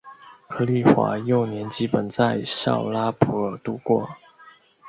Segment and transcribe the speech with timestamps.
[0.47, 4.09] 柯棣华幼年基本在绍拉普尔度过。